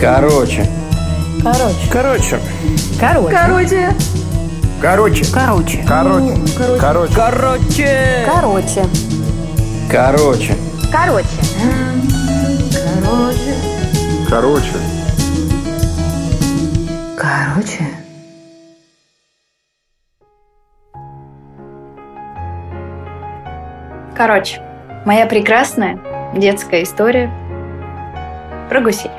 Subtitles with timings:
[0.00, 0.64] Короче.
[1.42, 1.90] Короче.
[1.90, 2.38] Короче.
[3.00, 3.34] Короче.
[4.80, 5.34] Короче.
[5.34, 5.84] Короче.
[5.84, 5.84] Короче.
[5.88, 7.14] Короче.
[7.14, 7.14] Короче.
[8.28, 8.28] Короче.
[8.30, 8.84] Короче.
[9.90, 10.54] Короче.
[10.92, 11.34] Короче.
[14.28, 14.70] Короче.
[14.70, 14.72] Короче.
[17.16, 17.84] Короче.
[24.16, 24.60] Короче,
[25.04, 25.98] моя прекрасная
[26.36, 27.30] детская история
[28.68, 29.10] про гусей.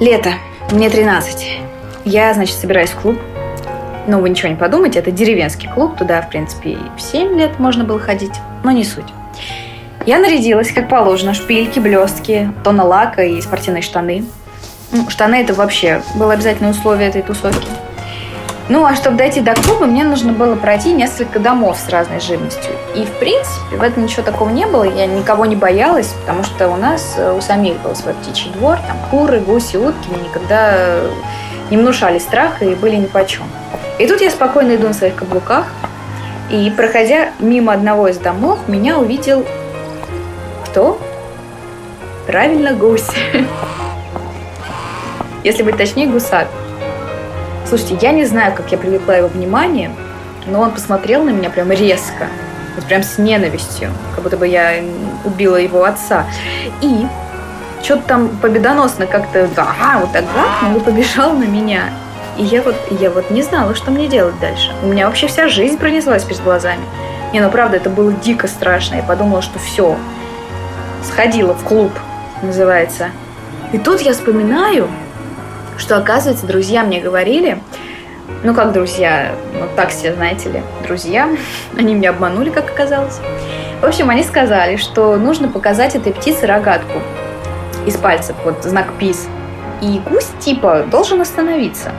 [0.00, 0.32] Лето.
[0.70, 1.60] Мне 13.
[2.06, 3.18] Я, значит, собираюсь в клуб.
[4.06, 5.98] Ну, вы ничего не подумайте, это деревенский клуб.
[5.98, 8.32] Туда, в принципе, в 7 лет можно было ходить.
[8.64, 9.12] Но не суть.
[10.06, 14.24] Я нарядилась, как положено, шпильки, блестки, тона лака и спортивные штаны.
[14.90, 17.68] Ну, штаны это вообще было обязательное условие этой тусовки.
[18.70, 22.70] Ну, а чтобы дойти до клуба, мне нужно было пройти несколько домов с разной живностью.
[22.94, 24.84] И, в принципе, в этом ничего такого не было.
[24.84, 28.78] Я никого не боялась, потому что у нас, э, у самих был свой птичий двор,
[28.86, 30.08] там куры, гуси, утки.
[30.08, 31.00] Мне никогда
[31.68, 33.42] не внушали страха и были ни по чем.
[33.98, 35.66] И тут я спокойно иду на своих каблуках,
[36.48, 39.44] и, проходя мимо одного из домов, меня увидел
[40.64, 41.00] кто?
[42.28, 43.08] Правильно, гусь.
[45.42, 46.46] Если быть точнее, гусак.
[47.70, 49.92] Слушайте, я не знаю, как я привлекла его внимание,
[50.48, 52.26] но он посмотрел на меня прям резко,
[52.74, 54.82] вот прям с ненавистью, как будто бы я
[55.24, 56.26] убила его отца.
[56.80, 57.06] И
[57.80, 61.90] что-то там победоносно как-то, ага, вот так гакнул и побежал на меня.
[62.36, 64.72] И я вот, я вот не знала, что мне делать дальше.
[64.82, 66.82] У меня вообще вся жизнь пронеслась перед глазами.
[67.32, 68.96] Не, ну правда, это было дико страшно.
[68.96, 69.96] Я подумала, что все,
[71.04, 71.92] сходила в клуб,
[72.42, 73.10] называется.
[73.72, 74.88] И тут я вспоминаю,
[75.80, 77.58] что, оказывается, друзья мне говорили,
[78.44, 81.28] ну, как друзья, ну, так все, знаете ли, друзья,
[81.76, 83.18] они меня обманули, как оказалось.
[83.80, 87.00] В общем, они сказали, что нужно показать этой птице рогатку
[87.86, 89.26] из пальцев, вот знак ПИС.
[89.80, 91.90] И гусь типа должен остановиться.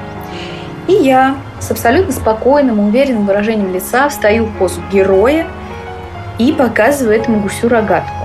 [0.88, 5.48] И я с абсолютно спокойным и уверенным выражением лица встаю в позу героя
[6.38, 8.21] и показываю этому гусю рогатку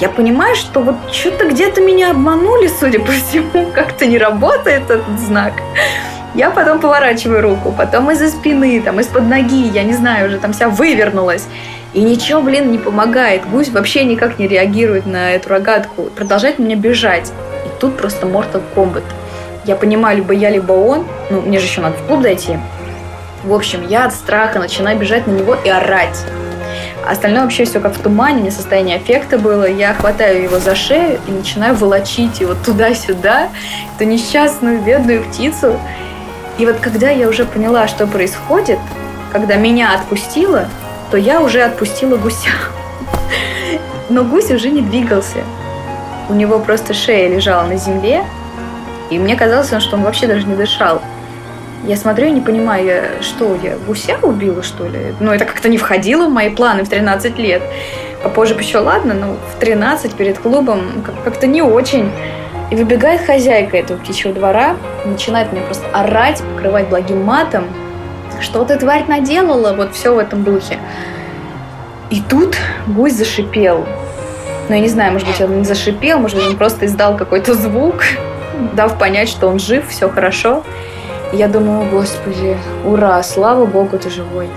[0.00, 5.18] я понимаю, что вот что-то где-то меня обманули, судя по всему, как-то не работает этот
[5.18, 5.54] знак.
[6.34, 10.52] Я потом поворачиваю руку, потом из-за спины, там, из-под ноги, я не знаю, уже там
[10.52, 11.46] вся вывернулась.
[11.92, 13.48] И ничего, блин, не помогает.
[13.50, 16.04] Гусь вообще никак не реагирует на эту рогатку.
[16.04, 17.32] Продолжает мне бежать.
[17.66, 19.02] И тут просто Mortal Kombat.
[19.64, 21.04] Я понимаю, либо я, либо он.
[21.30, 22.58] Ну, мне же еще надо в клуб дойти.
[23.42, 26.24] В общем, я от страха начинаю бежать на него и орать.
[27.06, 29.64] Остальное вообще все как в тумане, не состояние эффекта было.
[29.64, 33.48] Я хватаю его за шею и начинаю волочить его туда-сюда,
[33.94, 35.78] эту несчастную бедную птицу.
[36.58, 38.78] И вот когда я уже поняла, что происходит,
[39.32, 40.68] когда меня отпустило,
[41.10, 42.50] то я уже отпустила гуся.
[44.08, 45.38] Но гусь уже не двигался.
[46.28, 48.24] У него просто шея лежала на земле,
[49.10, 51.02] и мне казалось, что он вообще даже не дышал.
[51.84, 55.14] Я смотрю и не понимаю, я, что я гуся убила, что ли?
[55.18, 57.62] Ну, это как-то не входило в мои планы в 13 лет.
[58.22, 60.82] Попозже еще ладно, но в 13 перед клубом
[61.24, 62.10] как-то не очень.
[62.70, 67.64] И выбегает хозяйка этого птичьего двора, начинает меня просто орать, покрывать благим матом.
[68.40, 69.72] Что ты, тварь, наделала?
[69.72, 70.78] Вот все в этом духе.
[72.10, 73.86] И тут гусь зашипел.
[74.68, 77.54] Ну, я не знаю, может быть, он не зашипел, может быть, он просто издал какой-то
[77.54, 78.02] звук,
[78.74, 80.62] дав понять, что он жив, все хорошо.
[81.32, 84.48] Я думаю, господи, ура, слава богу, ты живой.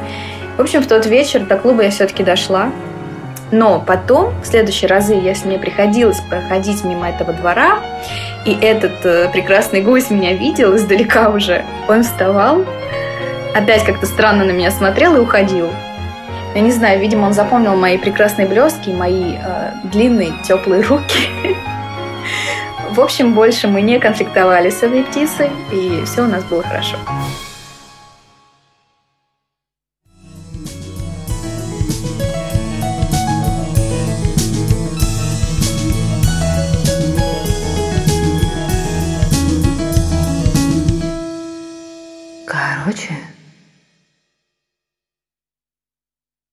[0.57, 2.71] В общем, в тот вечер до клуба я все-таки дошла.
[3.51, 7.79] Но потом, в следующие разы, если мне приходилось проходить мимо этого двора,
[8.47, 12.65] и этот э, прекрасный гусь меня видел издалека уже, он вставал,
[13.53, 15.69] опять как-то странно на меня смотрел и уходил.
[16.55, 21.29] Я не знаю, видимо, он запомнил мои прекрасные блестки, мои э, длинные теплые руки.
[22.93, 26.95] В общем, больше мы не конфликтовали с этой птицей, и все у нас было хорошо.
[42.45, 43.15] Короче,